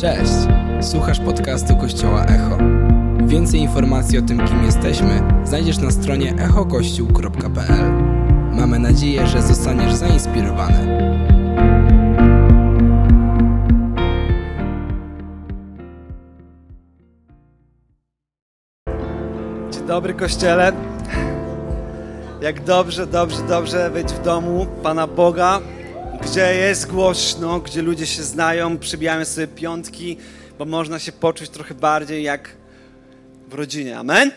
[0.00, 0.32] Cześć!
[0.80, 2.58] Słuchasz podcastu Kościoła Echo.
[3.26, 7.92] Więcej informacji o tym, kim jesteśmy, znajdziesz na stronie echokościół.pl.
[8.52, 11.10] Mamy nadzieję, że zostaniesz zainspirowany.
[19.70, 20.72] Dzień dobry Kościele.
[22.42, 25.60] Jak dobrze, dobrze, dobrze być w domu Pana Boga,
[26.22, 30.16] gdzie jest głośno, gdzie ludzie się znają, przybijają sobie piątki,
[30.58, 32.50] bo można się poczuć trochę bardziej jak
[33.48, 33.98] w rodzinie.
[33.98, 34.30] Amen?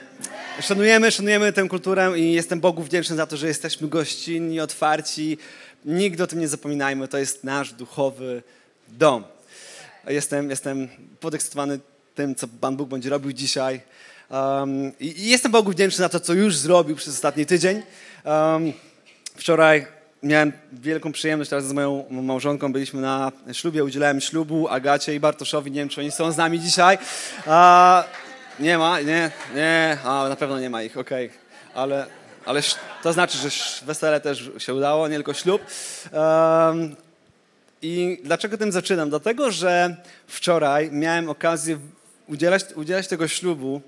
[0.62, 5.38] Szanujemy, szanujemy tę kulturę i jestem Bogu wdzięczny za to, że jesteśmy gościnni, otwarci.
[5.86, 8.44] Nigdy o tym nie zapominajmy, to jest nasz duchowy
[8.88, 9.24] dom.
[10.08, 10.88] Jestem, jestem
[11.20, 11.80] podekscytowany
[12.16, 13.82] tym, co Pan Bóg będzie robił dzisiaj.
[14.30, 17.82] Um, I jestem Bogu wdzięczny za to, co już zrobił przez ostatni tydzień.
[18.26, 18.74] Um,
[19.36, 22.74] wczoraj miałem wielką przyjemność teraz z moją małżonką.
[22.74, 25.72] Byliśmy na ślubie, udzielałem ślubu Agacie i Bartoszowi.
[25.72, 26.98] Nie wiem, czy oni są z nami dzisiaj.
[27.46, 28.04] A,
[28.60, 31.26] nie ma, nie, nie, a na pewno nie ma ich, okej.
[31.26, 31.40] Okay.
[31.74, 32.06] Ale,
[32.46, 32.62] ale
[33.04, 33.50] to znaczy, że
[33.86, 35.62] wesele też się udało, nie tylko ślub.
[36.12, 36.96] Um,
[37.82, 39.10] I dlaczego tym zaczynam?
[39.10, 39.96] Dlatego, że
[40.28, 41.80] wczoraj miałem okazję
[42.28, 43.82] udzielać, udzielać tego ślubu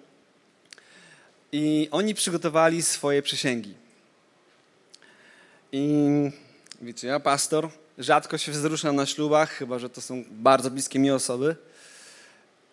[1.51, 3.84] i oni przygotowali swoje przysięgi.
[5.77, 6.31] I
[6.81, 11.11] wiecie, ja pastor, rzadko się wzruszam na ślubach, chyba że to są bardzo bliskie mi
[11.11, 11.55] osoby.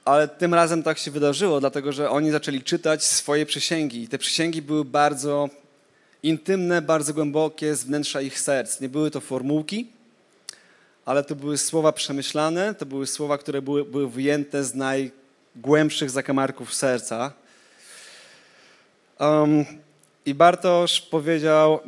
[0.05, 4.03] Ale tym razem tak się wydarzyło, dlatego że oni zaczęli czytać swoje przysięgi.
[4.03, 5.51] I te przysięgi były bardzo
[6.23, 8.81] intymne, bardzo głębokie z wnętrza ich serc.
[8.81, 9.89] Nie były to formułki,
[11.05, 16.75] ale to były słowa przemyślane, to były słowa, które były, były wyjęte z najgłębszych zakamarków
[16.75, 17.33] serca.
[19.21, 19.65] Um,
[20.27, 21.81] I Bartosz powiedział,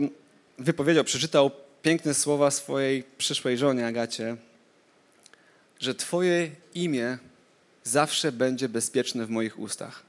[0.59, 1.51] wypowiedział, przeczytał
[1.83, 4.37] piękne słowa swojej przyszłej żonie Agacie,
[5.81, 7.19] że Twoje imię
[7.85, 10.03] zawsze będzie bezpieczne w moich ustach.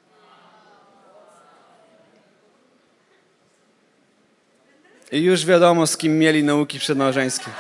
[5.11, 7.45] I już wiadomo, z kim mieli nauki przedmałżeńskie.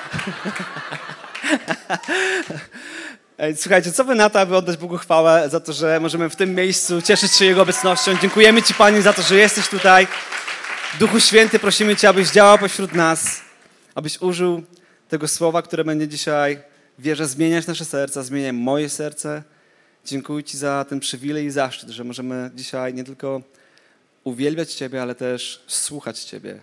[3.61, 6.55] Słuchajcie, co wy na to, aby oddać Bogu chwałę za to, że możemy w tym
[6.55, 8.17] miejscu cieszyć się Jego obecnością.
[8.21, 10.07] Dziękujemy Ci, Pani, za to, że jesteś tutaj.
[10.99, 13.41] Duchu Święty, prosimy Cię, abyś działał pośród nas,
[13.95, 14.63] abyś użył
[15.09, 16.59] tego słowa, które będzie dzisiaj,
[16.99, 19.43] wierzę, zmieniać nasze serca, zmieniać moje serce.
[20.05, 23.41] Dziękuję Ci za ten przywilej i zaszczyt, że możemy dzisiaj nie tylko
[24.23, 26.61] uwielbiać Ciebie, ale też słuchać Ciebie.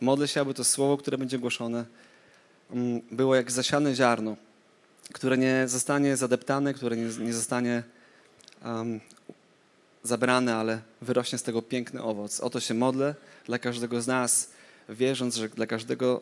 [0.00, 1.84] Modlę się, aby to słowo, które będzie głoszone,
[2.70, 4.36] mm, było jak zasiane ziarno
[5.12, 7.82] które nie zostanie zadeptane, które nie, nie zostanie
[10.02, 12.40] zabrane, ale wyrośnie z tego piękny owoc.
[12.40, 13.14] O to się modlę
[13.46, 14.50] dla każdego z nas,
[14.88, 16.20] wierząc, że dla każdego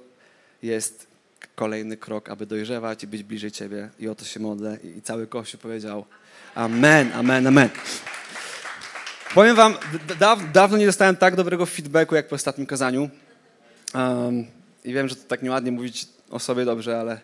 [0.63, 1.07] jest
[1.55, 3.91] kolejny krok, aby dojrzewać i być bliżej Ciebie.
[3.99, 4.79] I o to się modlę.
[4.99, 6.05] I cały Kościół powiedział
[6.55, 7.69] Amen, amen, amen.
[9.35, 9.75] Powiem Wam,
[10.53, 13.11] dawno nie dostałem tak dobrego feedbacku, jak po ostatnim kazaniu.
[13.95, 14.47] Um,
[14.85, 17.21] I wiem, że to tak nieładnie mówić o sobie dobrze, ale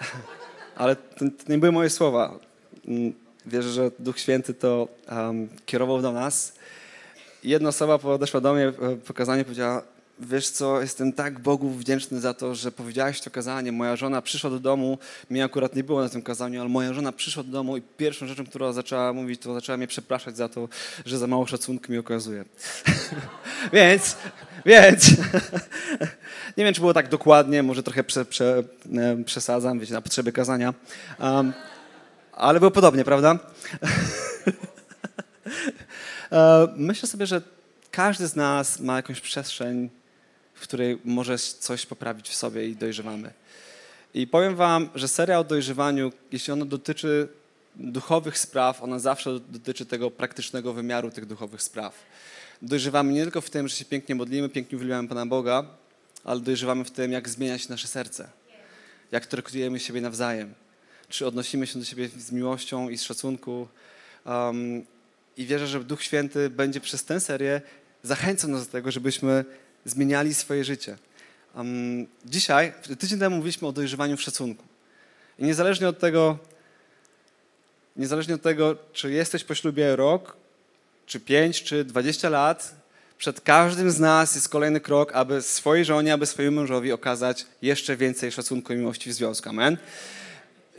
[0.80, 2.38] ale to, nie były moje słowa.
[3.46, 6.52] Wierzę, że Duch Święty to um, kierował do nas.
[7.44, 9.82] Jedna osoba podeszła do mnie e, po kazaniu powiedziała,
[10.20, 13.72] wiesz co, jestem tak Bogu wdzięczny za to, że powiedziałeś to kazanie.
[13.72, 14.98] Moja żona przyszła do domu,
[15.30, 18.26] mnie akurat nie było na tym kazaniu, ale moja żona przyszła do domu i pierwszą
[18.26, 20.68] rzeczą, którą zaczęła mówić, to zaczęła mnie przepraszać za to,
[21.06, 22.44] że za mało szacunku mi okazuje.
[23.72, 24.16] więc,
[24.66, 25.10] więc,
[26.56, 28.64] nie wiem, czy było tak dokładnie, może trochę prze, prze,
[29.24, 30.74] przesadzam, wiecie, na potrzeby kazania,
[31.18, 31.52] um,
[32.40, 33.38] ale było podobnie, prawda?
[36.32, 37.42] E, myślę sobie, że
[37.90, 39.90] każdy z nas ma jakąś przestrzeń,
[40.54, 43.32] w której może coś poprawić w sobie i dojrzewamy.
[44.14, 47.28] I powiem wam, że seria o dojrzewaniu, jeśli ono dotyczy
[47.76, 51.94] duchowych spraw, ona zawsze dotyczy tego praktycznego wymiaru tych duchowych spraw.
[52.62, 55.64] Dojrzewamy nie tylko w tym, że się pięknie modlimy, pięknie uwielbiamy Pana Boga,
[56.24, 58.28] ale dojrzewamy w tym, jak zmienia się nasze serce,
[59.12, 60.54] jak traktujemy siebie nawzajem,
[61.10, 63.68] czy odnosimy się do siebie z miłością i z szacunku.
[64.24, 64.84] Um,
[65.36, 67.60] I wierzę, że Duch Święty będzie przez tę serię
[68.02, 69.44] zachęcał nas do tego, żebyśmy
[69.84, 70.96] zmieniali swoje życie.
[71.54, 74.64] Um, dzisiaj, tydzień temu mówiliśmy o dojrzewaniu w szacunku.
[75.38, 76.38] I niezależnie od tego,
[77.96, 80.36] niezależnie od tego, czy jesteś po ślubie rok,
[81.06, 82.74] czy pięć, czy dwadzieścia lat,
[83.18, 87.96] przed każdym z nas jest kolejny krok, aby swojej żonie, aby swojemu mężowi okazać jeszcze
[87.96, 89.48] więcej szacunku i miłości w związku.
[89.48, 89.76] Amen.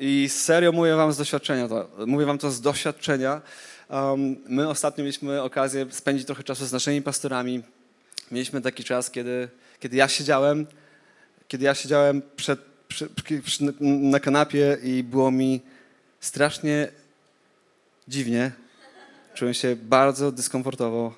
[0.03, 1.89] I serio mówię wam z doświadczenia to.
[2.07, 3.42] Mówię wam to z doświadczenia.
[3.89, 7.63] Um, my ostatnio mieliśmy okazję spędzić trochę czasu z naszymi pastorami.
[8.31, 9.50] Mieliśmy taki czas, kiedy,
[9.80, 10.68] kiedy ja siedziałem,
[11.48, 13.09] kiedy ja siedziałem przed, przy,
[13.44, 15.62] przy, na kanapie i było mi
[16.19, 16.88] strasznie
[18.07, 18.51] dziwnie.
[19.33, 21.15] Czułem się bardzo dyskomfortowo,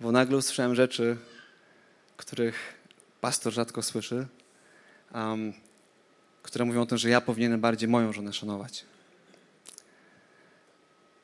[0.00, 1.16] bo nagle usłyszałem rzeczy,
[2.16, 2.74] których
[3.20, 4.26] pastor rzadko słyszy,
[5.14, 5.52] um,
[6.50, 8.84] które mówią o tym, że ja powinienem bardziej moją żonę szanować.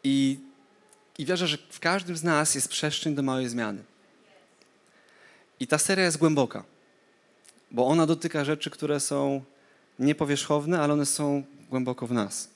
[0.04, 0.38] I,
[1.18, 3.82] I wierzę, że w każdym z nas jest przestrzeń do małej zmiany.
[5.60, 6.64] I ta seria jest głęboka,
[7.70, 9.44] bo ona dotyka rzeczy, które są
[9.98, 12.48] niepowierzchowne, ale one są głęboko w nas.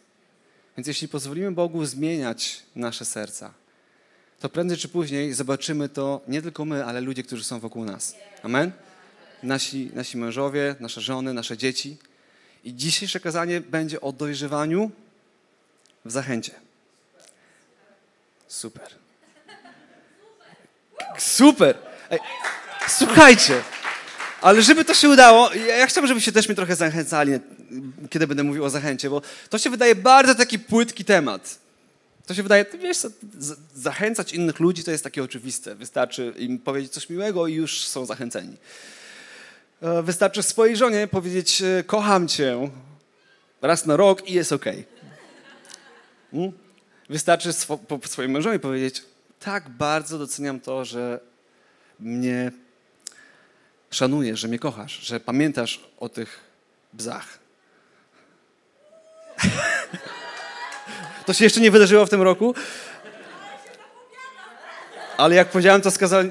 [0.76, 3.54] Więc jeśli pozwolimy Bogu zmieniać nasze serca,
[4.40, 8.16] to prędzej czy później zobaczymy to nie tylko my, ale ludzie, którzy są wokół nas.
[8.42, 8.72] Amen?
[9.42, 11.96] Nasi, nasi mężowie, nasze żony, nasze dzieci.
[12.64, 14.90] I dzisiejsze kazanie będzie o dojrzewaniu
[16.04, 16.52] w zachęcie.
[18.48, 18.88] Super.
[21.18, 21.76] Super.
[22.10, 22.18] Ej,
[22.88, 23.62] słuchajcie,
[24.40, 27.32] ale żeby to się udało, ja chciałbym, żebyście też mnie trochę zachęcali,
[28.10, 31.58] kiedy będę mówił o zachęcie, bo to się wydaje bardzo taki płytki temat.
[32.26, 32.98] To się wydaje, wiesz,
[33.74, 35.74] zachęcać innych ludzi to jest takie oczywiste.
[35.74, 38.56] Wystarczy im powiedzieć coś miłego i już są zachęceni.
[39.82, 42.70] E, wystarczy swojej żonie powiedzieć, e, kocham cię
[43.62, 44.64] raz na rok i jest ok.
[46.30, 46.52] Hmm?
[47.08, 49.02] Wystarczy swo, po swojej mężowi powiedzieć,
[49.40, 51.20] tak bardzo doceniam to, że
[52.00, 52.52] mnie
[53.90, 56.40] szanujesz, że mnie kochasz, że pamiętasz o tych
[56.92, 57.38] bzach.
[61.26, 62.54] To się jeszcze nie wydarzyło w tym roku.
[65.16, 66.30] Ale jak powiedziałem, to skazali.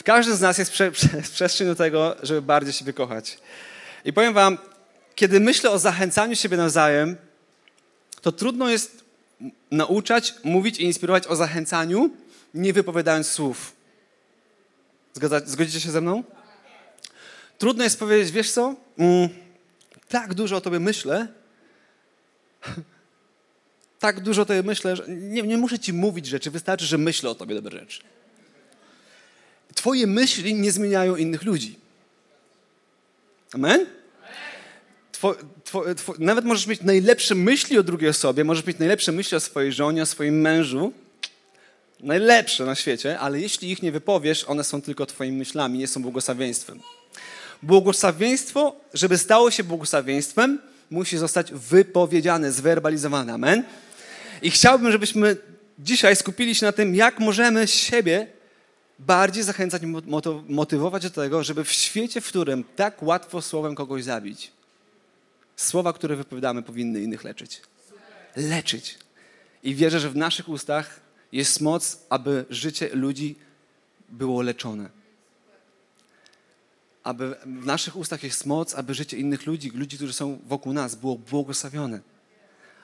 [0.00, 3.38] W każdym z nas jest prze, prze, przestrzeń do tego, żeby bardziej siebie kochać.
[4.04, 4.58] I powiem Wam,
[5.14, 7.16] kiedy myślę o zachęcaniu siebie nawzajem,
[8.20, 9.04] to trudno jest
[9.70, 12.10] nauczać, mówić i inspirować o zachęcaniu,
[12.54, 13.72] nie wypowiadając słów.
[15.14, 16.24] Zgadza, zgodzicie się ze mną?
[17.58, 18.74] Trudno jest powiedzieć, wiesz co?
[18.98, 19.28] Mm,
[20.08, 21.28] tak dużo o tobie myślę.
[23.98, 27.30] tak dużo o tobie myślę, że nie, nie muszę ci mówić rzeczy, wystarczy, że myślę
[27.30, 28.02] o tobie dobre rzeczy.
[29.80, 31.78] Twoje myśli nie zmieniają innych ludzi.
[33.52, 33.86] Amen?
[35.12, 35.34] Two,
[35.64, 39.40] two, two, nawet możesz mieć najlepsze myśli o drugiej osobie, możesz mieć najlepsze myśli o
[39.40, 40.92] swojej żonie, o swoim mężu,
[42.00, 46.02] najlepsze na świecie, ale jeśli ich nie wypowiesz, one są tylko Twoimi myślami, nie są
[46.02, 46.80] błogosławieństwem.
[47.62, 50.58] Błogosławieństwo, żeby stało się błogosławieństwem,
[50.90, 53.32] musi zostać wypowiedziane, zwerbalizowane.
[53.32, 53.64] Amen?
[54.42, 55.36] I chciałbym, żebyśmy
[55.78, 58.39] dzisiaj skupili się na tym, jak możemy siebie
[59.00, 59.82] bardziej zachęcać,
[60.48, 64.52] motywować do tego, żeby w świecie, w którym tak łatwo słowem kogoś zabić,
[65.56, 67.62] słowa, które wypowiadamy, powinny innych leczyć.
[68.36, 68.98] Leczyć.
[69.62, 71.00] I wierzę, że w naszych ustach
[71.32, 73.36] jest moc, aby życie ludzi
[74.08, 74.90] było leczone.
[77.02, 80.94] Aby w naszych ustach jest moc, aby życie innych ludzi, ludzi, którzy są wokół nas,
[80.94, 82.00] było błogosławione.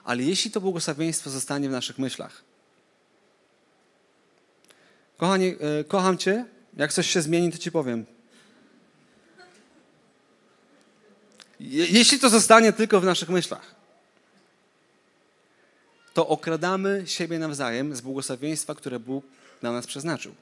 [0.04, 2.44] Ale jeśli to błogosławieństwo zostanie w naszych myślach,
[5.16, 5.46] kochani,
[5.80, 6.44] e, kocham Cię,
[6.76, 8.04] jak coś się zmieni, to Ci powiem.
[11.60, 13.74] Jeśli to zostanie tylko w naszych myślach,
[16.14, 19.24] to okradamy siebie nawzajem z błogosławieństwa, które Bóg
[19.62, 20.34] na nas przeznaczył.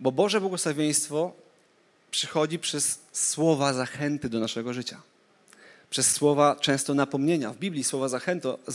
[0.00, 1.32] Bo Boże błogosławieństwo
[2.10, 5.02] przychodzi przez słowa zachęty do naszego życia.
[5.90, 7.52] Przez słowa często napomnienia.
[7.52, 8.08] W Biblii słowa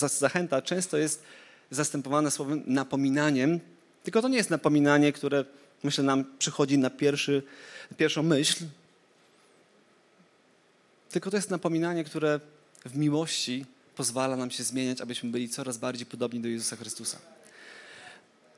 [0.03, 1.23] zachęta często jest
[1.71, 3.59] zastępowane słowem napominaniem,
[4.03, 5.45] tylko to nie jest napominanie, które
[5.83, 7.43] myślę nam przychodzi na pierwszy,
[7.97, 8.65] pierwszą myśl,
[11.09, 12.39] tylko to jest napominanie, które
[12.85, 13.65] w miłości
[13.95, 17.17] pozwala nam się zmieniać, abyśmy byli coraz bardziej podobni do Jezusa Chrystusa.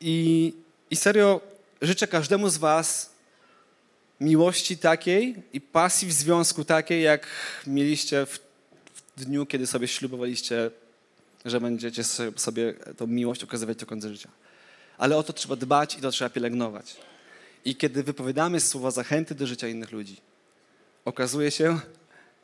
[0.02, 0.54] I,
[0.90, 1.42] i serio
[1.82, 3.10] życzę każdemu z Was
[4.20, 7.28] miłości takiej i pasji w związku takiej, jak
[7.68, 8.40] mieliście w,
[9.18, 10.72] w dniu, kiedy sobie ślubowaliście,
[11.46, 12.04] że będziecie
[12.36, 14.30] sobie tą miłość okazywać do końca życia.
[14.98, 16.96] Ale o to trzeba dbać i to trzeba pielęgnować.
[17.66, 20.18] I kiedy wypowiadamy słowa zachęty do życia innych ludzi,
[21.06, 21.80] okazuje się,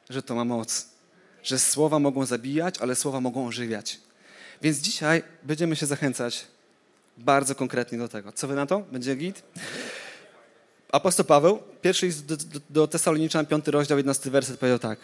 [0.10, 0.98] że to ma moc
[1.48, 4.00] że słowa mogą zabijać, ale słowa mogą ożywiać.
[4.62, 6.48] Więc dzisiaj będziemy się zachęcać
[7.18, 8.32] bardzo konkretnie do tego.
[8.32, 8.80] Co wy na to?
[8.80, 9.44] Będzie git?
[10.92, 15.00] Apostoł Paweł, pierwszy list do, do, do Tesaloniczan, piąty rozdział, 11 werset powiedział tak.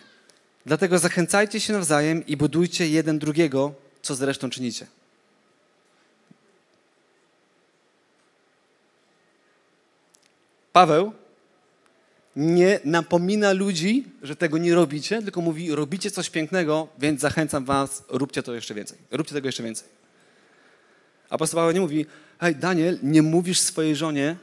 [0.65, 4.87] Dlatego zachęcajcie się nawzajem i budujcie jeden drugiego, co zresztą czynicie.
[10.73, 11.13] Paweł
[12.35, 18.03] nie napomina ludzi, że tego nie robicie, tylko mówi, robicie coś pięknego, więc zachęcam was,
[18.09, 18.97] róbcie to jeszcze więcej.
[19.11, 19.87] Róbcie tego jeszcze więcej.
[21.29, 22.05] Apostoł Paweł nie mówi,
[22.39, 24.35] hej Daniel, nie mówisz swojej żonie,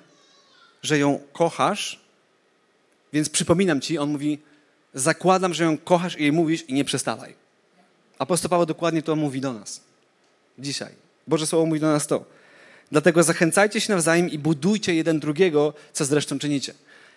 [0.83, 2.01] że ją kochasz,
[3.13, 4.39] więc przypominam ci, on mówi,
[4.95, 7.35] zakładam, że ją kochasz i jej mówisz i nie przestawaj.
[8.19, 9.81] Apostoł Paweł dokładnie to mówi do nas.
[10.59, 10.93] Dzisiaj.
[11.27, 12.25] Boże Słowo mówi do nas to.
[12.91, 16.75] Dlatego zachęcajcie się nawzajem i budujcie jeden drugiego, co zresztą czynicie.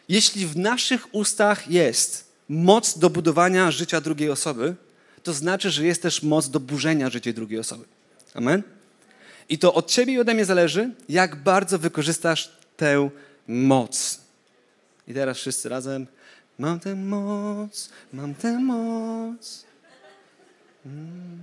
[0.10, 4.75] Jeśli w naszych ustach jest moc do budowania życia drugiej osoby,
[5.24, 7.86] to znaczy, że jest też moc do burzenia życia drugiej osoby.
[8.34, 8.63] Amen?
[9.50, 13.10] I to od ciebie i ode mnie zależy, jak bardzo wykorzystasz tę
[13.48, 14.20] moc.
[15.08, 16.08] I teraz wszyscy razem.
[16.60, 19.65] Mam tę moc, mam tę moc.
[20.86, 21.39] Mm,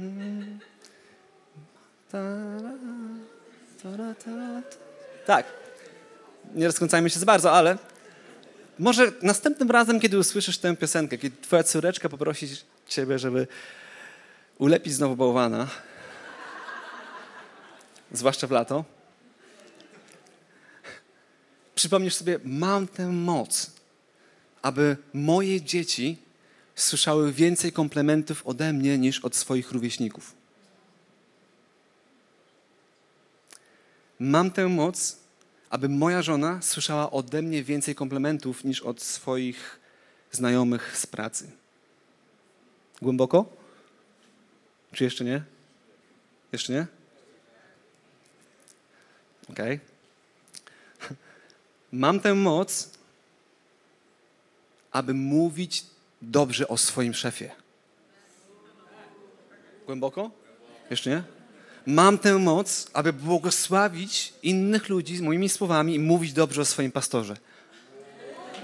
[0.00, 0.58] mm,
[5.26, 5.46] tak.
[6.54, 7.78] Nie rozkręcajmy się za bardzo, ale
[8.78, 12.48] może następnym razem, kiedy usłyszysz tę piosenkę, kiedy twoja córeczka poprosi
[12.86, 13.46] ciebie, żeby
[14.58, 15.68] ulepić znowu bałwana,
[18.12, 18.84] zwłaszcza w lato,
[21.74, 23.70] przypomnisz sobie, mam tę moc,
[24.62, 26.18] aby moje dzieci
[26.74, 30.37] słyszały więcej komplementów ode mnie niż od swoich rówieśników.
[34.18, 35.16] Mam tę moc,
[35.70, 39.80] aby moja żona słyszała ode mnie więcej komplementów niż od swoich
[40.30, 41.50] znajomych z pracy.
[43.02, 43.44] Głęboko?
[44.92, 45.42] Czy jeszcze nie?
[46.52, 46.86] Jeszcze nie?
[49.50, 49.80] Okay.
[51.92, 52.90] Mam tę moc,
[54.92, 55.84] aby mówić
[56.22, 57.50] dobrze o swoim szefie.
[59.86, 60.30] Głęboko?
[60.90, 61.37] Jeszcze nie?
[61.88, 67.36] Mam tę moc, aby błogosławić innych ludzi moimi słowami i mówić dobrze o swoim pastorze.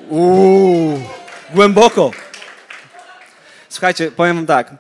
[0.09, 1.00] Uuu,
[1.54, 2.11] głęboko.
[3.69, 4.75] Słuchajcie, powiem wam tak.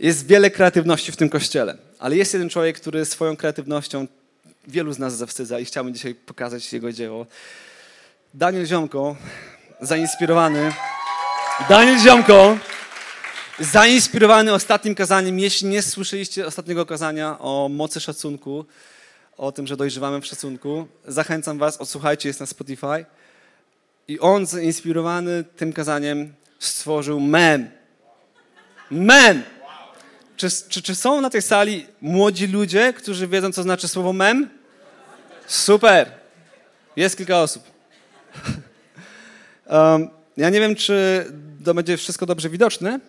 [0.00, 4.06] Jest wiele kreatywności w tym kościele, ale jest jeden człowiek, który swoją kreatywnością
[4.68, 7.26] wielu z nas zawstydza i chciałbym dzisiaj pokazać jego dzieło.
[8.34, 9.16] Daniel Ziomko,
[9.80, 10.72] zainspirowany.
[11.68, 12.56] Daniel Ziomko,
[13.60, 15.38] zainspirowany ostatnim kazaniem.
[15.38, 18.64] Jeśli nie słyszeliście ostatniego kazania o mocy szacunku,
[19.36, 23.04] o tym, że dojrzewamy w szacunku, zachęcam was, odsłuchajcie, jest na Spotify.
[24.08, 27.70] I on zainspirowany tym kazaniem stworzył mem.
[28.90, 29.42] Mem!
[30.36, 34.48] Czy, czy, czy są na tej sali młodzi ludzie, którzy wiedzą, co znaczy słowo mem?
[35.46, 36.10] Super!
[36.96, 37.62] Jest kilka osób.
[39.66, 41.26] Um, ja nie wiem, czy
[41.64, 43.00] to będzie wszystko dobrze widoczne,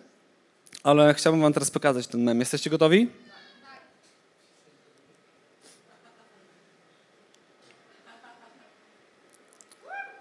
[0.84, 2.40] ale chciałbym wam teraz pokazać ten mem.
[2.40, 3.08] Jesteście gotowi?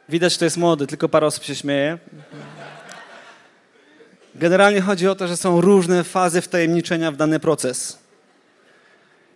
[0.10, 1.98] Widać, że to jest młody, tylko parę osób się śmieje.
[4.36, 8.00] Generalnie chodzi o to, że są różne fazy wtajemniczenia w dany proces.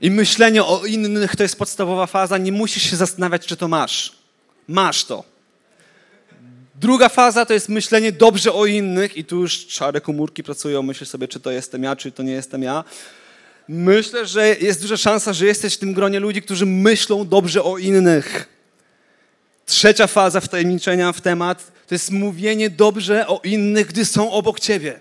[0.02, 2.38] I myślenie o innych to jest podstawowa faza.
[2.38, 4.18] Nie musisz się zastanawiać, czy to masz.
[4.68, 5.37] Masz to.
[6.80, 11.10] Druga faza to jest myślenie dobrze o innych i tu już szare komórki pracują, myślisz
[11.10, 12.84] sobie, czy to jestem ja, czy to nie jestem ja.
[13.68, 17.78] Myślę, że jest duża szansa, że jesteś w tym gronie ludzi, którzy myślą dobrze o
[17.78, 18.50] innych.
[19.66, 25.00] Trzecia faza wtajemniczenia w temat to jest mówienie dobrze o innych, gdy są obok ciebie.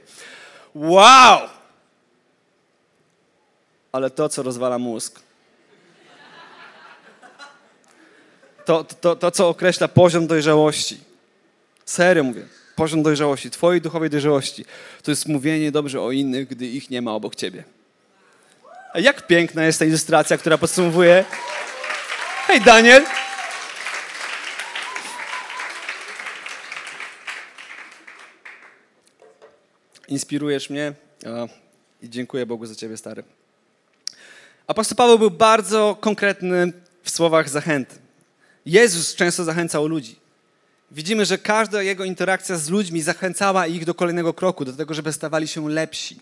[0.74, 1.38] Wow!
[3.92, 5.20] Ale to, co rozwala mózg,
[8.64, 11.05] to, to, to co określa poziom dojrzałości.
[11.86, 12.42] Serio mówię.
[12.76, 14.64] Poziom dojrzałości, twojej duchowej dojrzałości,
[15.02, 17.64] to jest mówienie dobrze o innych, gdy ich nie ma obok ciebie.
[18.92, 21.24] A jak piękna jest ta ilustracja, która podsumowuje.
[22.46, 23.04] Hej, Daniel!
[30.08, 30.92] Inspirujesz mnie
[32.02, 33.24] i dziękuję Bogu za ciebie, stary.
[34.66, 37.96] Apostoł Paweł był bardzo konkretny w słowach zachęty.
[38.66, 40.25] Jezus często zachęcał ludzi.
[40.90, 45.12] Widzimy, że każda jego interakcja z ludźmi zachęcała ich do kolejnego kroku, do tego, żeby
[45.12, 46.16] stawali się lepsi,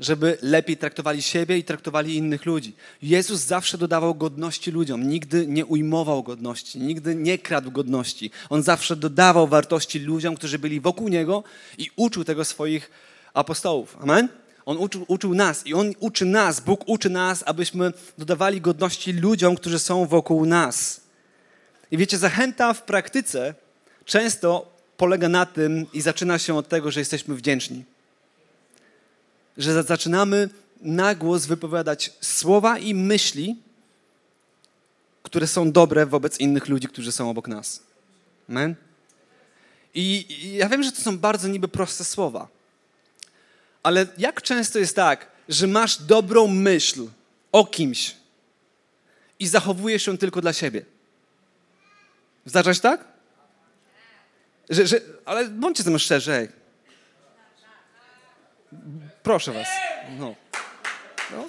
[0.00, 2.76] żeby lepiej traktowali siebie i traktowali innych ludzi.
[3.02, 8.30] Jezus zawsze dodawał godności ludziom, nigdy nie ujmował godności, nigdy nie kradł godności.
[8.50, 11.44] On zawsze dodawał wartości ludziom, którzy byli wokół niego
[11.78, 12.90] i uczył tego swoich
[13.34, 13.96] apostołów.
[14.00, 14.28] Amen?
[14.64, 19.56] On uczył, uczył nas i On uczy nas, Bóg uczy nas, abyśmy dodawali godności ludziom,
[19.56, 21.00] którzy są wokół nas.
[21.90, 23.54] I wiecie, zachęta w praktyce
[24.06, 27.84] często polega na tym i zaczyna się od tego, że jesteśmy wdzięczni.
[29.56, 30.48] Że zaczynamy
[30.80, 33.56] na głos wypowiadać słowa i myśli,
[35.22, 37.82] które są dobre wobec innych ludzi, którzy są obok nas.
[38.48, 38.74] Amen?
[39.94, 42.48] I, I ja wiem, że to są bardzo niby proste słowa,
[43.82, 47.06] ale jak często jest tak, że masz dobrą myśl
[47.52, 48.14] o kimś
[49.38, 50.84] i zachowujesz ją tylko dla siebie?
[52.44, 53.15] Zdarza się tak?
[54.70, 56.48] Że, że, ale bądźcie ze mną szczerzy.
[59.22, 59.68] Proszę was.
[60.18, 60.34] No.
[61.30, 61.46] no.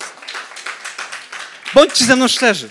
[1.73, 2.69] Bądźcie ze mną szczerzy.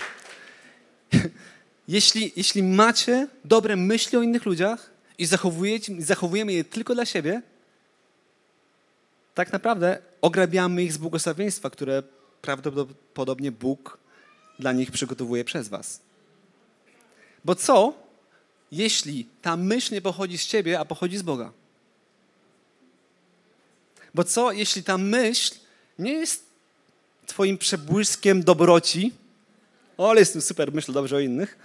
[1.87, 5.25] Jeśli, jeśli macie dobre myśli o innych ludziach i
[5.99, 7.41] zachowujemy je tylko dla siebie,
[9.33, 12.03] tak naprawdę ograbiamy ich z błogosławieństwa, które
[12.41, 13.97] prawdopodobnie Bóg
[14.59, 16.01] dla nich przygotowuje przez was.
[17.45, 17.93] Bo co,
[18.71, 21.51] jeśli ta myśl nie pochodzi z ciebie, a pochodzi z Boga?
[24.13, 25.55] Bo co, jeśli ta myśl
[25.99, 26.43] nie jest
[27.25, 29.13] twoim przebłyskiem dobroci,
[29.97, 31.57] o, ale jestem super, myślę dobrze o innych,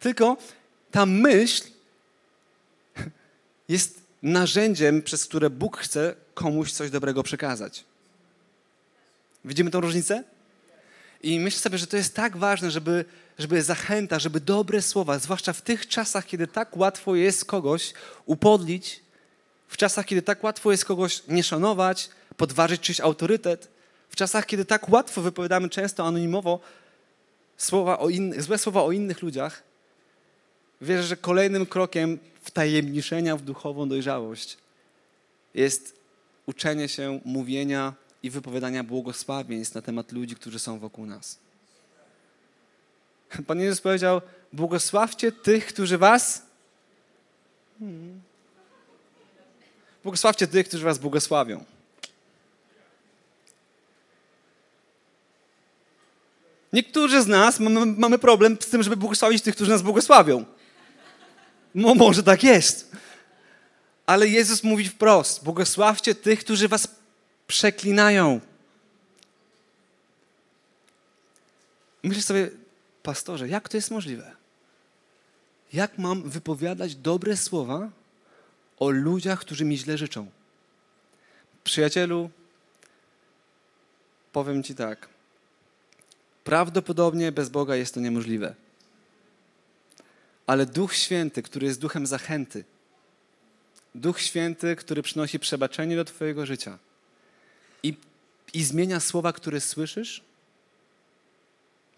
[0.00, 0.36] tylko
[0.90, 1.64] ta myśl
[3.68, 7.84] jest narzędziem, przez które Bóg chce komuś coś dobrego przekazać.
[9.44, 10.24] Widzimy tą różnicę?
[11.24, 13.04] I myślę sobie, że to jest tak ważne, żeby,
[13.38, 17.92] żeby zachęta, żeby dobre słowa, zwłaszcza w tych czasach, kiedy tak łatwo jest kogoś
[18.26, 19.00] upodlić,
[19.68, 23.68] w czasach, kiedy tak łatwo jest kogoś nie szanować, podważyć czyjś autorytet,
[24.08, 26.60] w czasach, kiedy tak łatwo wypowiadamy często anonimowo
[27.56, 29.62] słowa o innych, złe słowa o innych ludziach,
[30.80, 34.56] wierzę, że kolejnym krokiem wtajemniczenia w duchową dojrzałość
[35.54, 35.96] jest
[36.46, 37.92] uczenie się mówienia
[38.24, 41.38] i wypowiadania błogosławieństw na temat ludzi, którzy są wokół nas.
[43.46, 44.20] Pan Jezus powiedział:
[44.52, 46.42] Błogosławcie tych, którzy was.
[47.78, 48.20] Hmm.
[50.02, 51.64] Błogosławcie tych, którzy was błogosławią.
[56.72, 60.44] Niektórzy z nas mamy, mamy problem z tym, żeby błogosławić tych, którzy nas błogosławią.
[61.74, 62.90] No, może tak jest.
[64.06, 66.88] Ale Jezus mówi wprost: błogosławcie tych, którzy was
[67.46, 68.40] przeklinają.
[72.02, 72.50] Myślę sobie,
[73.02, 74.36] pastorze, jak to jest możliwe?
[75.72, 77.90] Jak mam wypowiadać dobre słowa
[78.78, 80.30] o ludziach, którzy mi źle życzą?
[81.64, 82.30] Przyjacielu,
[84.32, 85.08] powiem ci tak.
[86.44, 88.54] Prawdopodobnie bez Boga jest to niemożliwe.
[90.46, 92.64] Ale Duch Święty, który jest duchem zachęty,
[93.94, 96.78] Duch Święty, który przynosi przebaczenie do Twojego życia
[97.84, 97.94] i,
[98.54, 100.22] i zmienia słowa, które słyszysz,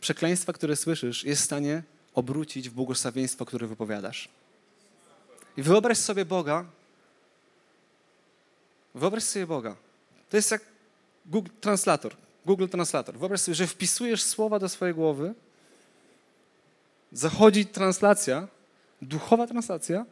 [0.01, 1.83] przekleństwa, które słyszysz, jest w stanie
[2.15, 4.29] obrócić w błogosławieństwo, które wypowiadasz.
[5.57, 6.65] I wyobraź sobie Boga.
[8.95, 9.77] Wyobraź sobie Boga.
[10.31, 10.63] To jest jak
[11.27, 12.17] Google Translator.
[12.47, 13.19] Google Translator.
[13.19, 15.35] Wyobraź sobie, że wpisujesz słowa do swojej głowy,
[17.13, 18.49] zachodzi translacja,
[19.03, 20.07] duchowa translacja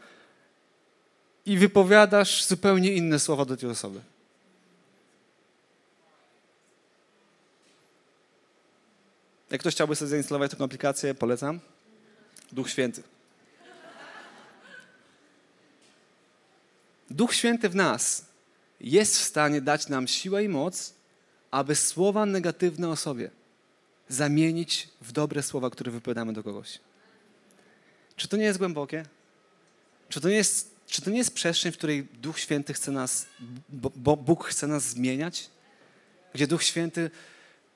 [1.46, 4.00] i wypowiadasz zupełnie inne słowa do tej osoby.
[9.50, 11.60] Jak ktoś chciałby sobie zainstalować taką aplikację, polecam.
[12.52, 13.02] Duch Święty.
[17.10, 18.24] Duch Święty w nas
[18.80, 20.94] jest w stanie dać nam siłę i moc,
[21.50, 23.30] aby słowa negatywne o sobie
[24.08, 26.78] zamienić w dobre słowa, które wypowiadamy do kogoś.
[28.16, 29.04] Czy to nie jest głębokie?
[30.08, 33.26] Czy to nie jest, czy to nie jest przestrzeń, w której Duch Święty chce nas,
[33.96, 35.50] bo Bóg chce nas zmieniać?
[36.34, 37.10] Gdzie Duch Święty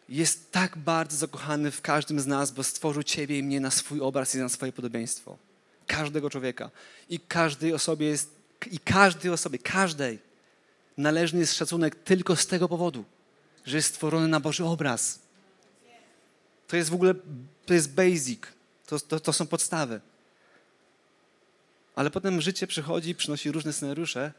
[0.09, 4.01] jest tak bardzo zakochany w każdym z nas, bo stworzył Ciebie i mnie na swój
[4.01, 5.39] obraz i na swoje podobieństwo.
[5.87, 6.71] Każdego człowieka.
[7.09, 8.31] I każdej osobie jest,
[8.71, 10.19] i każdej osobie, każdej
[10.97, 13.05] należny jest szacunek tylko z tego powodu,
[13.67, 15.19] że jest stworzony na Boży obraz.
[16.69, 17.15] To jest w ogóle,
[17.67, 18.41] to jest basic.
[18.87, 20.01] To, to, to są podstawy.
[21.95, 24.33] Ale potem życie przychodzi, przynosi różne scenariusze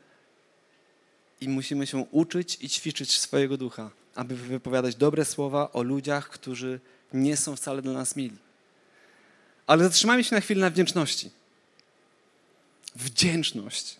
[1.41, 6.80] i musimy się uczyć i ćwiczyć swojego ducha, aby wypowiadać dobre słowa o ludziach, którzy
[7.13, 8.38] nie są wcale dla nas mili.
[9.67, 11.32] Ale zatrzymajmy się na chwilę na wdzięczności.
[12.95, 13.98] Wdzięczność.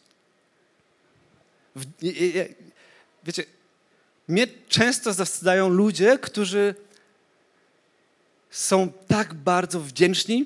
[3.24, 3.43] Wiecie,
[4.28, 6.76] mnie często zawstydzają ludzie, którzy
[8.50, 10.45] są tak bardzo wdzięczni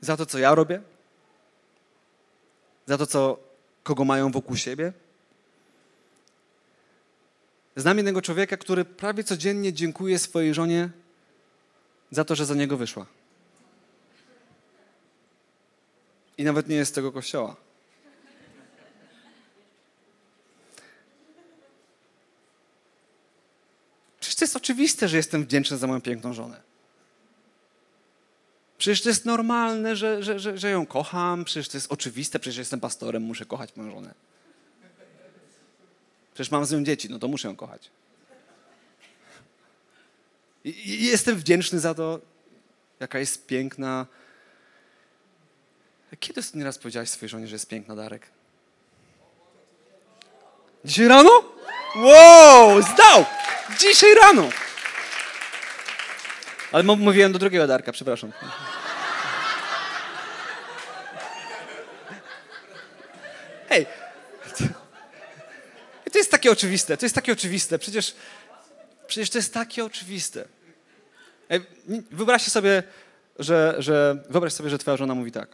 [0.00, 0.82] za to, co ja robię,
[2.86, 3.38] za to, co,
[3.82, 4.92] kogo mają wokół siebie.
[7.76, 10.90] Znam jednego człowieka, który prawie codziennie dziękuje swojej żonie
[12.10, 13.06] za to, że za niego wyszła.
[16.38, 17.56] I nawet nie jest z tego kościoła.
[24.20, 26.60] Przecież to jest oczywiste, że jestem wdzięczny za moją piękną żonę.
[28.78, 32.58] Przecież to jest normalne, że, że, że, że ją kocham, przecież to jest oczywiste, przecież
[32.58, 34.14] jestem pastorem, muszę kochać moją żonę.
[36.34, 37.90] Przecież mam z nią dzieci, no to muszę ją kochać.
[40.64, 42.20] I, jestem wdzięczny za to,
[43.00, 44.06] jaka jest piękna.
[46.20, 48.26] Kiedy ostatni raz powiedziałeś swojej żonie, że jest piękna, Darek?
[50.84, 51.30] Dzisiaj rano?
[51.96, 53.24] Wow, zdał!
[53.78, 54.48] Dzisiaj rano!
[56.72, 58.32] Ale mówiłem do drugiego Darka, przepraszam.
[63.68, 63.86] Hej!
[66.12, 67.78] To jest takie oczywiste, to jest takie oczywiste.
[67.78, 68.14] Przecież,
[69.06, 70.44] przecież to jest takie oczywiste.
[72.10, 72.82] Wyobraźcie sobie,
[73.38, 75.48] że, że, wyobraź sobie, że twoja żona mówi tak.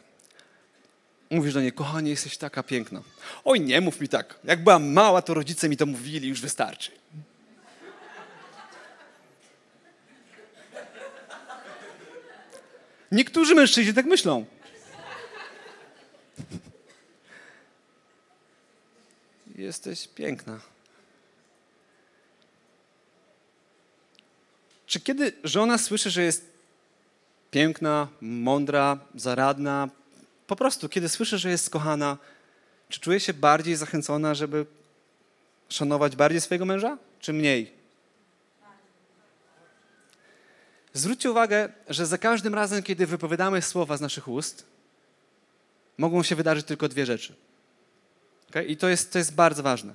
[1.31, 3.03] Mówisz do niej, kochanie, jesteś taka piękna.
[3.45, 4.39] Oj, nie mów mi tak.
[4.45, 6.91] Jak byłam mała, to rodzice mi to mówili, już wystarczy.
[13.13, 14.45] Niektórzy mężczyźni tak myślą.
[19.59, 20.61] Jesteś piękna.
[24.87, 26.45] Czy kiedy żona słyszy, że jest
[27.51, 29.89] piękna, mądra, zaradna,
[30.47, 32.19] po prostu kiedy słyszy, że jest kochana,
[32.89, 34.67] czy czuje się bardziej zachęcona, żeby
[35.69, 37.73] szanować bardziej swojego męża, czy mniej?
[40.93, 44.67] Zwróćcie uwagę, że za każdym razem, kiedy wypowiadamy słowa z naszych ust,
[45.99, 47.48] mogą się wydarzyć tylko dwie rzeczy.
[48.51, 48.65] Okay?
[48.65, 49.95] I to jest, to jest bardzo ważne.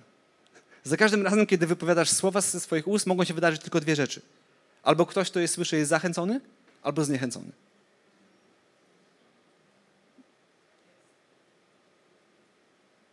[0.83, 4.21] Za każdym razem, kiedy wypowiadasz słowa ze swoich ust, mogą się wydarzyć tylko dwie rzeczy.
[4.83, 6.41] Albo ktoś, kto je słyszy, jest zachęcony,
[6.81, 7.51] albo zniechęcony.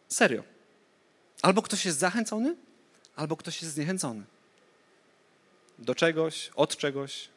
[0.08, 0.42] Serio.
[1.42, 2.56] Albo ktoś jest zachęcony,
[3.16, 4.22] albo ktoś jest zniechęcony.
[5.78, 7.28] Do czegoś, od czegoś,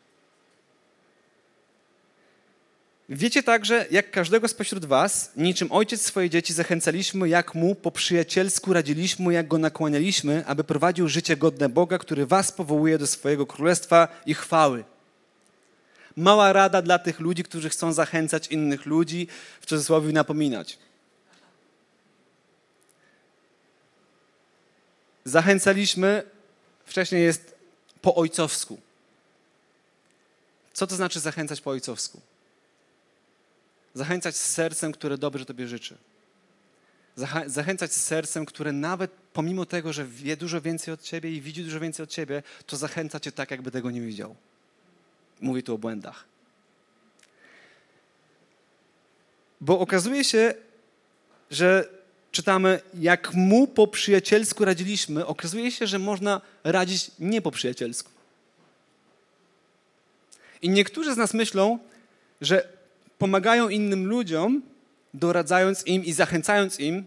[3.16, 8.74] Wiecie także, jak każdego spośród was, niczym ojciec swoje dzieci zachęcaliśmy, jak mu po przyjacielsku
[8.74, 14.08] radziliśmy, jak go nakłanialiśmy, aby prowadził życie godne Boga, który was powołuje do swojego królestwa
[14.26, 14.84] i chwały.
[16.16, 19.28] Mała rada dla tych ludzi, którzy chcą zachęcać innych ludzi,
[19.62, 20.80] w cudzysłowie napominać.
[25.26, 26.24] Zachęcaliśmy,
[26.86, 27.56] wcześniej jest
[28.02, 28.78] po ojcowsku.
[30.74, 32.33] Co to znaczy zachęcać po ojcowsku?
[33.94, 35.98] Zachęcać z sercem, które dobrze Tobie życzy.
[37.46, 41.64] Zachęcać z sercem, które nawet pomimo tego, że wie dużo więcej od Ciebie i widzi
[41.64, 44.36] dużo więcej od Ciebie, to zachęca Cię tak, jakby tego nie widział.
[45.42, 46.26] Mówię tu o błędach.
[49.62, 50.54] Bo okazuje się,
[51.52, 51.90] że
[52.32, 58.12] czytamy, jak mu po przyjacielsku radziliśmy, okazuje się, że można radzić nie po przyjacielsku.
[60.62, 61.80] I niektórzy z nas myślą,
[62.42, 62.68] że
[63.24, 64.62] pomagają innym ludziom,
[65.14, 67.04] doradzając im i zachęcając im,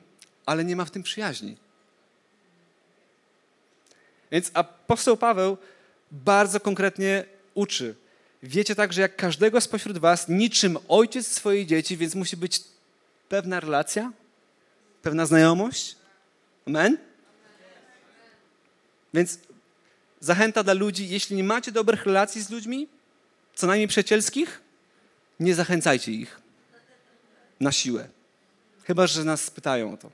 [0.46, 1.56] ale nie ma w tym przyjaźni.
[4.30, 5.56] Więc apostoł Paweł
[6.10, 7.24] bardzo konkretnie
[7.54, 7.94] uczy.
[8.42, 12.60] Wiecie także, jak każdego spośród was, niczym ojciec swojej dzieci, więc musi być
[13.28, 14.12] pewna relacja,
[15.02, 15.96] pewna znajomość.
[16.66, 16.98] Amen?
[19.14, 19.38] Więc
[20.20, 22.88] zachęta dla ludzi, jeśli nie macie dobrych relacji z ludźmi,
[23.54, 24.65] co najmniej przyjacielskich,
[25.40, 26.40] nie zachęcajcie ich
[27.60, 28.08] na siłę.
[28.84, 30.10] Chyba, że nas spytają o to.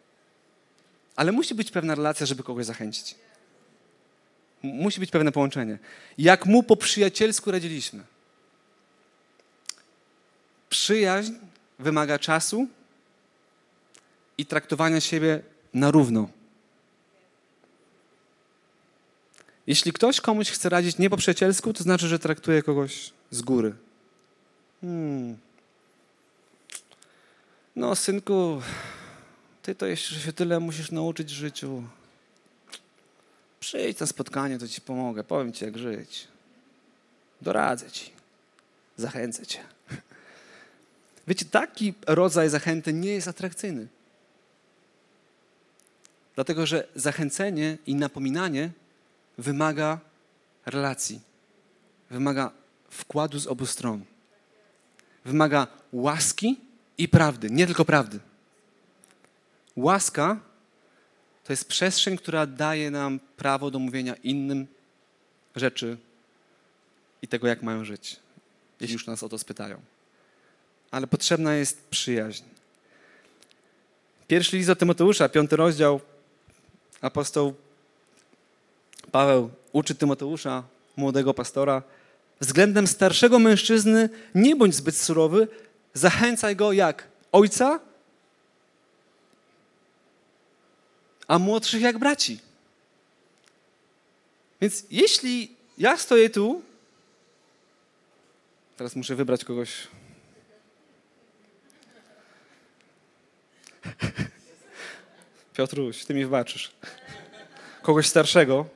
[1.17, 3.15] Ale musi być pewna relacja, żeby kogoś zachęcić.
[4.63, 5.79] Musi być pewne połączenie.
[6.19, 8.05] Jak mu po przyjacielsku radziliśmy.
[10.69, 11.33] Przyjaźń
[11.79, 12.67] wymaga czasu
[14.39, 15.43] i traktowania siebie
[15.75, 16.29] na równo.
[19.67, 23.75] Jeśli ktoś komuś chce radzić nie po przyjacielsku, to znaczy, że traktuje kogoś z góry,
[24.83, 25.39] Hmm.
[27.77, 28.63] No, synku,
[29.63, 31.83] ty to jeszcze się tyle musisz nauczyć w życiu.
[33.61, 35.25] Przyjdź na spotkanie, to ci pomogę.
[35.25, 36.29] Powiem ci, jak żyć.
[37.43, 38.11] Doradzę ci.
[38.97, 39.61] Zachęcę cię.
[41.29, 43.87] Wiecie, taki rodzaj zachęty nie jest atrakcyjny.
[46.35, 48.71] Dlatego, że zachęcenie i napominanie
[49.39, 49.99] wymaga
[50.67, 51.21] relacji,
[52.11, 52.51] wymaga
[52.91, 54.05] wkładu z obu stron
[55.25, 56.61] wymaga łaski
[56.99, 58.19] i prawdy, nie tylko prawdy.
[59.77, 60.41] Łaska
[61.45, 64.67] to jest przestrzeń, która daje nam prawo do mówienia innym
[65.57, 65.97] rzeczy
[67.23, 68.17] i tego, jak mają żyć,
[68.81, 69.81] jeśli już nas o to spytają.
[70.91, 72.45] Ale potrzebna jest przyjaźń.
[74.29, 76.01] Pierwszy list do Tymoteusza, piąty rozdział,
[77.01, 77.55] apostoł
[79.13, 80.63] Paweł uczy Tymoteusza,
[80.97, 81.83] młodego pastora,
[82.43, 85.49] względem starszego mężczyzny nie bądź zbyt surowy,
[85.95, 87.81] zachęcaj go jak ojca,
[91.29, 92.41] a młodszych jak braci.
[94.61, 96.63] Więc jeśli ja stoję tu,
[98.77, 99.71] teraz muszę wybrać kogoś.
[105.57, 106.73] Piotruś, ty mi wybaczysz.
[107.83, 108.67] kogoś starszego,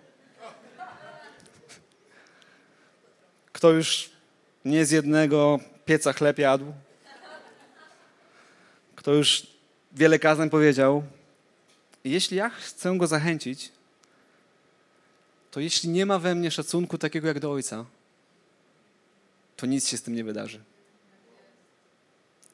[3.66, 4.11] kto już
[4.64, 6.72] nie z jednego pieca chleb jadł,
[8.96, 9.46] kto już
[9.92, 11.02] wiele kazań powiedział.
[12.05, 13.72] Jeśli ja chcę go zachęcić,
[15.50, 17.85] to jeśli nie ma we mnie szacunku takiego jak do ojca,
[19.57, 20.61] to nic się z tym nie wydarzy.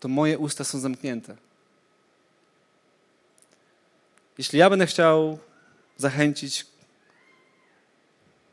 [0.01, 1.37] To moje usta są zamknięte.
[4.39, 5.39] Jeśli ja będę chciał
[5.97, 6.67] zachęcić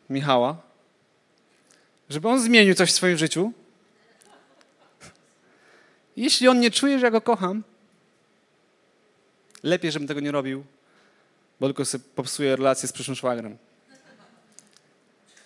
[0.10, 0.69] Michała,
[2.10, 3.54] żeby on zmienił coś w swoim życiu,
[6.18, 7.64] jeśli on nie czuje, że ja go kocham,
[9.64, 10.64] lepiej, żebym tego nie robił,
[11.60, 13.58] bo tylko sobie popsuję relację z przyszłym szwagrem.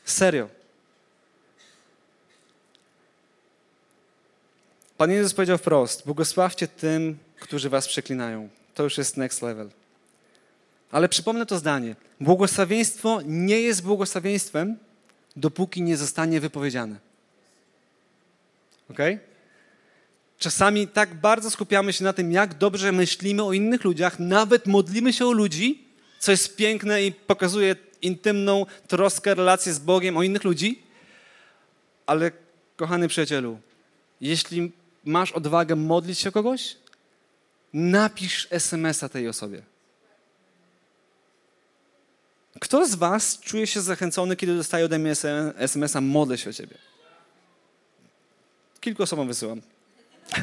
[0.06, 0.50] Serio.
[4.98, 8.50] Pan Jezus powiedział wprost: Błogosławcie tym, którzy was przeklinają.
[8.74, 9.70] To już jest next level.
[10.92, 11.96] Ale przypomnę to zdanie.
[12.20, 14.78] Błogosławieństwo nie jest błogosławieństwem,
[15.36, 17.00] dopóki nie zostanie wypowiedziane.
[18.90, 19.00] Ok?
[20.38, 25.14] Czasami tak bardzo skupiamy się na tym, jak dobrze myślimy o innych ludziach, nawet modlimy
[25.14, 25.84] się o ludzi,
[26.20, 30.84] co jest piękne i pokazuje intymną troskę, relację z Bogiem o innych ludzi.
[32.06, 32.32] Ale,
[32.76, 33.60] kochany przyjacielu,
[34.22, 34.72] jeśli
[35.06, 36.76] masz odwagę modlić się o kogoś,
[37.74, 39.62] napisz SMS-a tej osobie.
[42.64, 45.12] Kto z Was czuje się zachęcony, kiedy dostaje ode mnie
[45.58, 46.78] SMS-a, modlę się o Ciebie?
[48.80, 49.62] Kilku osobom wysyłam.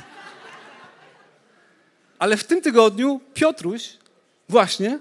[2.19, 3.93] Ale w tym tygodniu Piotruś
[4.49, 4.99] właśnie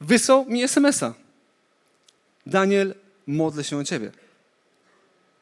[0.00, 1.14] wysłał mi SMS-a.
[2.46, 2.94] Daniel,
[3.26, 4.12] modlę się o Ciebie.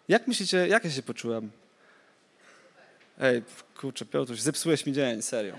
[0.08, 1.50] Jak myślicie, jak ja się poczułem?
[3.20, 3.42] Ej,
[3.80, 5.56] kurczę, Piotruś, zepsułeś mi dzień, serio.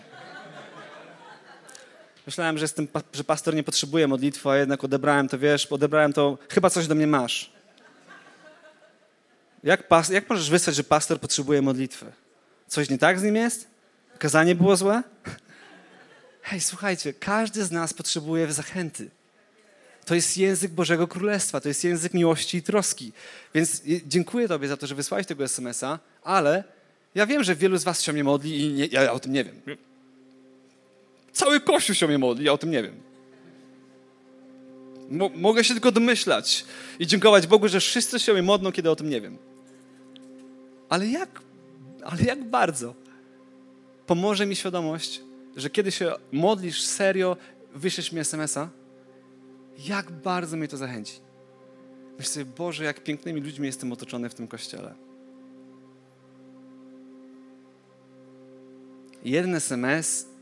[2.27, 6.37] Myślałem, że, jestem, że pastor nie potrzebuje modlitwy, a jednak odebrałem to, wiesz, odebrałem to,
[6.49, 7.51] chyba coś do mnie masz.
[9.63, 12.05] Jak, pas, jak możesz wysłać, że pastor potrzebuje modlitwy?
[12.67, 13.67] Coś nie tak z nim jest?
[14.19, 15.03] Kazanie było złe?
[16.41, 19.09] Hej, słuchajcie, każdy z nas potrzebuje zachęty.
[20.05, 23.11] To jest język Bożego Królestwa, to jest język miłości i troski.
[23.53, 26.63] Więc dziękuję Tobie za to, że wysłałeś tego SMS-a, ale
[27.15, 29.43] ja wiem, że wielu z Was się mnie modli i nie, ja o tym nie
[29.43, 29.61] wiem.
[31.37, 32.95] Cały Kościół się mnie modli, ja o tym nie wiem.
[35.35, 36.65] mogę się tylko domyślać
[36.99, 39.37] i dziękować Bogu, że wszyscy się mnie modlą, kiedy o tym nie wiem.
[40.89, 41.41] Ale jak,
[42.03, 42.93] ale jak bardzo
[44.07, 45.21] pomoże mi świadomość,
[45.55, 47.37] że kiedy się modlisz serio,
[47.75, 48.69] wyślesz mi SMS-a,
[49.87, 51.19] jak bardzo mnie to zachęci.
[52.17, 54.95] Myślę sobie, Boże, jak pięknymi ludźmi jestem otoczony w tym kościele.
[59.23, 60.36] Jeden SMS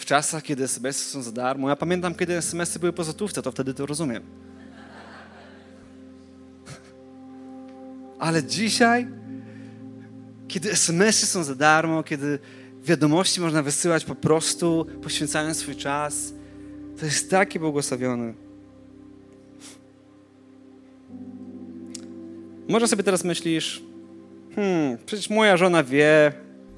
[0.00, 1.68] w czasach, kiedy SMS-y są za darmo.
[1.68, 4.22] Ja pamiętam, kiedy SMS-y były po złotówce, to wtedy to rozumiem.
[8.18, 9.08] Ale dzisiaj,
[10.48, 12.38] kiedy SMS-y są za darmo, kiedy
[12.84, 16.32] wiadomości można wysyłać po prostu, poświęcając swój czas,
[16.98, 18.34] to jest takie błogosławione.
[22.68, 23.82] Może sobie teraz myślisz,
[24.54, 26.32] hmm, przecież moja żona wie,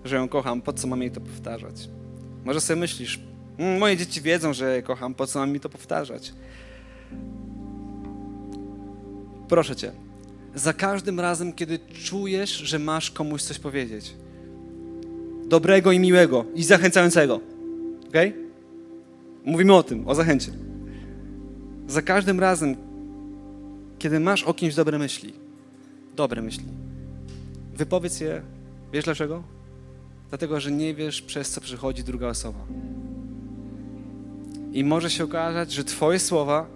[0.04, 1.88] że ją kocham, po co mam jej to powtarzać?
[2.44, 3.20] Może sobie myślisz,
[3.58, 6.32] mm, moje dzieci wiedzą, że je kocham, po co mam mi to powtarzać?
[9.48, 9.92] Proszę cię,
[10.54, 14.14] za każdym razem, kiedy czujesz, że masz komuś coś powiedzieć,
[15.46, 17.40] dobrego i miłego i zachęcającego,
[18.08, 18.16] ok?
[19.44, 20.52] Mówimy o tym, o zachęcie.
[21.86, 22.76] Za każdym razem,
[23.98, 25.32] kiedy masz o kimś dobre myśli,
[26.16, 26.64] dobre myśli,
[27.74, 28.42] wypowiedz je,
[28.92, 29.42] wiesz dlaczego?
[30.32, 32.66] Dlatego że nie wiesz, przez co przychodzi druga osoba.
[34.72, 36.66] I może się okazać, że Twoje słowa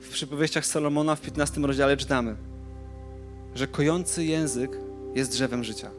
[0.00, 2.36] w przypowieściach Salomona w 15 rozdziale czytamy,
[3.54, 4.78] że kojący język
[5.14, 5.90] jest drzewem życia.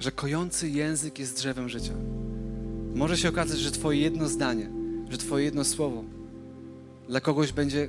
[0.00, 1.94] Że kojący język jest drzewem życia.
[2.94, 4.70] Może się okazać, że Twoje jedno zdanie,
[5.10, 6.04] że Twoje jedno słowo
[7.08, 7.88] dla kogoś będzie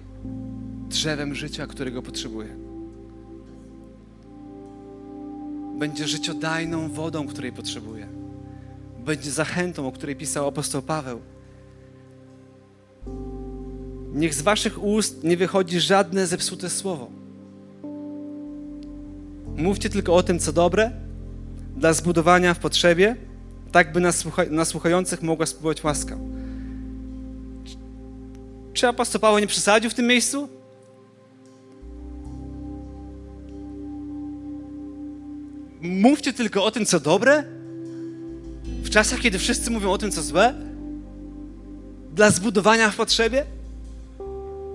[0.89, 2.55] drzewem życia, którego potrzebuje.
[5.79, 8.07] Będzie życiodajną wodą, której potrzebuje.
[9.05, 11.21] Będzie zachętą, o której pisał apostoł Paweł.
[14.13, 17.09] Niech z waszych ust nie wychodzi żadne zepsute słowo.
[19.57, 20.91] Mówcie tylko o tym, co dobre,
[21.77, 23.15] dla zbudowania w potrzebie,
[23.71, 24.01] tak by
[24.49, 26.17] na, słuchających mogła spływać łaska.
[28.73, 30.58] Czy apostoł Paweł nie przesadził w tym miejscu?
[35.81, 37.43] Mówcie tylko o tym, co dobre?
[38.83, 40.53] W czasach, kiedy wszyscy mówią o tym, co złe,
[42.15, 43.45] dla zbudowania w potrzebie,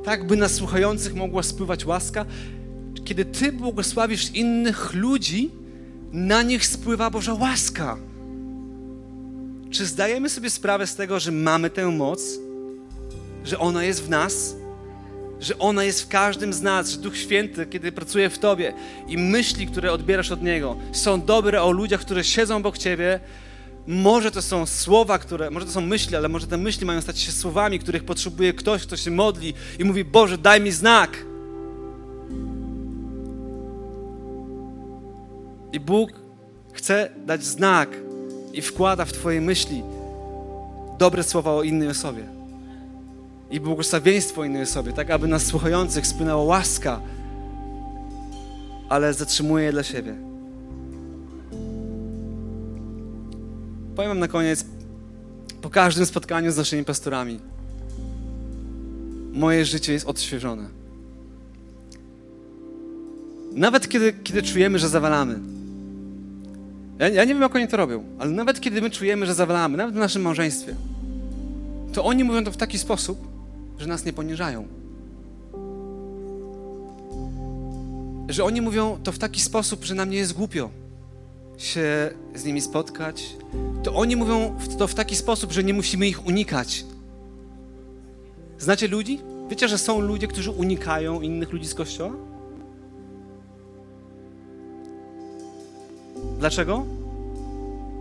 [0.04, 2.24] tak by na słuchających mogła spływać łaska,
[3.04, 5.50] kiedy Ty błogosławisz innych ludzi,
[6.12, 7.96] na nich spływa Boża łaska.
[9.70, 12.22] Czy zdajemy sobie sprawę z tego, że mamy tę moc,
[13.44, 14.56] że ona jest w nas,
[15.40, 18.72] że ona jest w każdym z nas, że Duch Święty, kiedy pracuje w Tobie
[19.08, 23.20] i myśli, które odbierasz od Niego, są dobre o ludziach, które siedzą obok Ciebie,
[23.86, 27.18] może to są słowa, które, może to są myśli, ale może te myśli mają stać
[27.18, 31.24] się słowami, których potrzebuje ktoś, kto się modli i mówi: Boże, daj mi znak.
[35.72, 36.10] I Bóg
[36.72, 37.88] chce dać znak
[38.52, 39.82] i wkłada w Twoje myśli
[40.98, 42.33] dobre słowa o innej osobie
[43.54, 47.00] i błogosławieństwo innej osobie, tak aby nas słuchających spłynęła łaska,
[48.88, 50.14] ale zatrzymuje je dla siebie.
[53.96, 54.66] Powiem na koniec,
[55.62, 57.40] po każdym spotkaniu z naszymi pastorami,
[59.32, 60.68] moje życie jest odświeżone.
[63.52, 65.38] Nawet kiedy, kiedy czujemy, że zawalamy.
[66.98, 69.76] Ja, ja nie wiem, jak oni to robią, ale nawet kiedy my czujemy, że zawalamy,
[69.76, 70.74] nawet w naszym małżeństwie,
[71.92, 73.33] to oni mówią to w taki sposób,
[73.78, 74.68] że nas nie poniżają.
[78.28, 80.70] Że oni mówią to w taki sposób, że nam nie jest głupio
[81.56, 83.36] się z nimi spotkać.
[83.82, 86.84] To oni mówią to w taki sposób, że nie musimy ich unikać.
[88.58, 89.20] Znacie ludzi?
[89.48, 92.12] Wiecie, że są ludzie, którzy unikają innych ludzi z kościoła?
[96.38, 96.86] Dlaczego?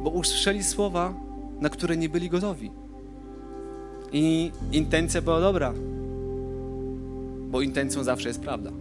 [0.03, 1.13] Bo usłyszeli słowa,
[1.59, 2.71] na które nie byli gotowi.
[4.13, 5.73] I intencja była dobra,
[7.51, 8.71] bo intencją zawsze jest prawda.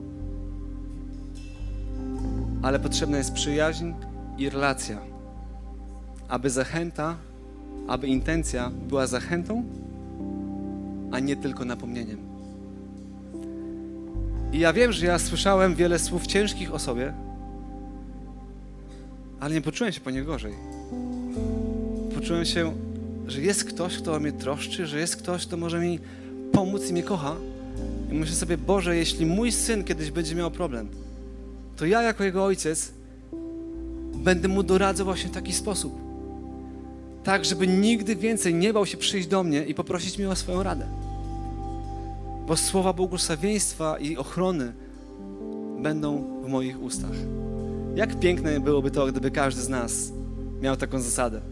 [2.62, 3.92] Ale potrzebna jest przyjaźń
[4.38, 4.98] i relacja,
[6.28, 7.16] aby zachęta,
[7.88, 9.64] aby intencja była zachętą,
[11.12, 12.18] a nie tylko napomnieniem.
[14.52, 17.14] I ja wiem, że ja słyszałem wiele słów ciężkich o sobie,
[19.40, 20.54] ale nie poczułem się po nie gorzej.
[22.14, 22.72] Poczułem się
[23.32, 25.98] że jest ktoś, kto o mnie troszczy, że jest ktoś, kto może mi
[26.52, 27.36] pomóc i mnie kocha.
[28.12, 30.88] I myślę sobie, Boże, jeśli mój syn kiedyś będzie miał problem,
[31.76, 32.92] to ja jako jego ojciec
[34.14, 35.92] będę mu doradzał właśnie w taki sposób.
[37.24, 40.62] Tak, żeby nigdy więcej nie bał się przyjść do mnie i poprosić mnie o swoją
[40.62, 40.86] radę.
[42.46, 44.72] Bo słowa błogosławieństwa i ochrony
[45.82, 47.16] będą w moich ustach.
[47.94, 50.12] Jak piękne byłoby to, gdyby każdy z nas
[50.62, 51.51] miał taką zasadę.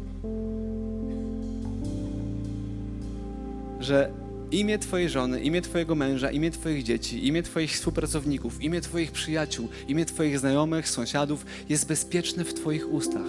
[3.81, 4.11] Że
[4.51, 9.69] imię Twojej żony, imię Twojego męża, imię Twoich dzieci, imię Twoich współpracowników, imię Twoich przyjaciół,
[9.89, 13.29] imię Twoich znajomych, sąsiadów jest bezpieczne w Twoich ustach.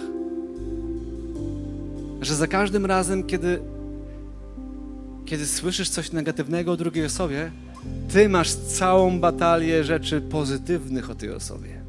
[2.20, 3.60] Że za każdym razem, kiedy,
[5.24, 7.50] kiedy słyszysz coś negatywnego o drugiej osobie,
[8.12, 11.80] Ty masz całą batalię rzeczy pozytywnych o tej osobie.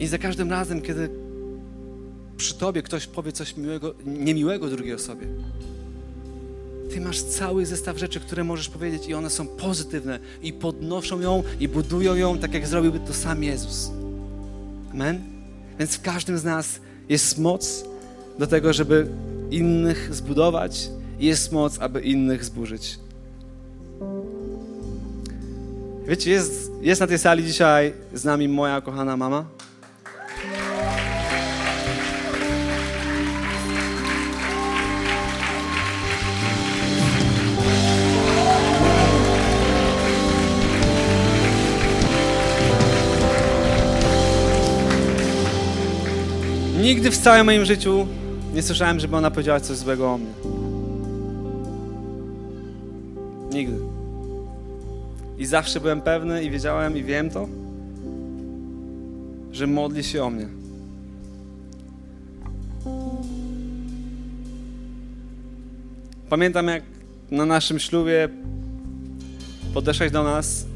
[0.00, 1.08] I za każdym razem, kiedy
[2.38, 5.26] przy tobie ktoś powie coś miłego, niemiłego drugiej osobie,
[6.90, 11.42] ty masz cały zestaw rzeczy, które możesz powiedzieć i one są pozytywne i podnoszą ją
[11.60, 13.90] i budują ją tak, jak zrobiłby to sam Jezus.
[14.92, 15.22] Amen?
[15.78, 17.84] Więc w każdym z nas jest moc
[18.38, 19.06] do tego, żeby
[19.50, 22.98] innych zbudować i jest moc, aby innych zburzyć.
[26.08, 29.57] Wiecie, jest, jest na tej sali dzisiaj z nami moja kochana mama.
[46.80, 48.06] Nigdy w całym moim życiu
[48.54, 50.32] nie słyszałem, żeby ona powiedziała coś złego o mnie.
[53.52, 53.78] Nigdy.
[55.38, 57.48] I zawsze byłem pewny i wiedziałem i wiem to,
[59.52, 60.48] że modli się o mnie.
[66.28, 66.82] Pamiętam, jak
[67.30, 68.28] na naszym ślubie
[69.74, 70.67] podeszłaś do nas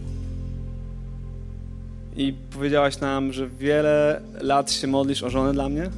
[2.16, 5.90] i powiedziałaś nam, że wiele lat się modlisz o żonę dla mnie.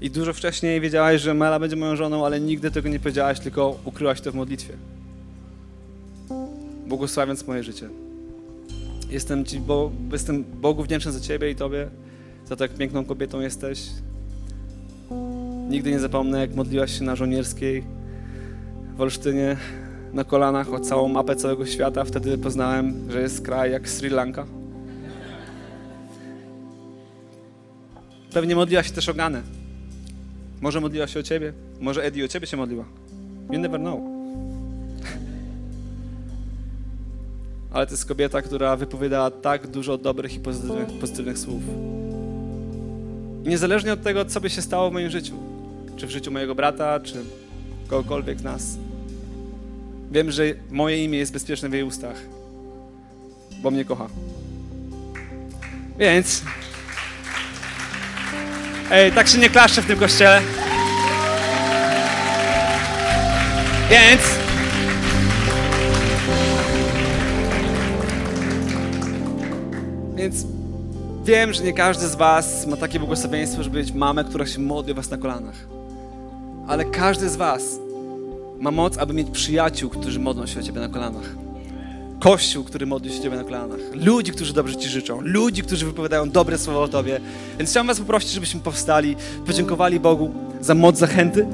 [0.00, 3.78] I dużo wcześniej wiedziałaś, że Mela będzie moją żoną, ale nigdy tego nie powiedziałaś, tylko
[3.84, 4.74] ukryłaś to w modlitwie.
[6.86, 7.88] Błogosławiąc moje życie.
[9.10, 11.88] Jestem, ci, bo, jestem Bogu wdzięczny za Ciebie i Tobie,
[12.48, 13.86] za to, jak piękną kobietą jesteś.
[15.68, 17.84] Nigdy nie zapomnę, jak modliłaś się na żołnierskiej
[18.96, 19.56] w Olsztynie
[20.14, 22.04] na kolanach o całą mapę całego świata.
[22.04, 24.46] Wtedy poznałem, że jest kraj jak Sri Lanka.
[28.32, 29.42] Pewnie modliła się też o Ganę.
[30.60, 31.52] Może modliła się o ciebie.
[31.80, 32.84] Może Eddie o ciebie się modliła.
[33.50, 34.00] You never know.
[37.72, 41.62] Ale to jest kobieta, która wypowiadała tak dużo dobrych i pozytywnych, pozytywnych słów.
[43.44, 45.34] Niezależnie od tego, co by się stało w moim życiu,
[45.96, 47.16] czy w życiu mojego brata, czy
[47.88, 48.78] kogokolwiek z nas,
[50.14, 52.16] wiem, że moje imię jest bezpieczne w jej ustach,
[53.62, 54.06] bo mnie kocha.
[55.98, 56.42] Więc...
[58.90, 60.42] Ej, tak się nie klaszcze w tym kościele.
[63.90, 64.22] Więc...
[70.16, 70.46] Więc
[71.24, 74.92] wiem, że nie każdy z was ma takie błogosławieństwo, żeby mieć mamę, która się modli
[74.92, 75.56] o was na kolanach.
[76.68, 77.83] Ale każdy z was
[78.64, 81.36] ma moc, aby mieć przyjaciół, którzy modlą się o ciebie na kolanach.
[82.20, 83.78] Kościół, który modli się o ciebie na kolanach.
[83.94, 85.20] Ludzi, którzy dobrze ci życzą.
[85.20, 87.20] Ludzi, którzy wypowiadają dobre słowa o tobie.
[87.58, 91.46] Więc chciałem was poprosić, żebyśmy powstali, podziękowali Bogu za moc zachęty.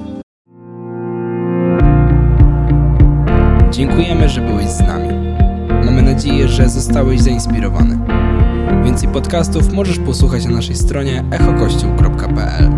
[3.70, 5.08] Dziękujemy, że byłeś z nami.
[5.84, 7.98] Mamy nadzieję, że zostałeś zainspirowany.
[8.84, 12.70] Więcej podcastów możesz posłuchać na naszej stronie echokościół.pl.